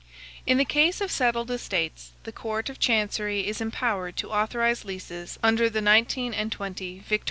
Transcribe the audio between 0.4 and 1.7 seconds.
In the case of settled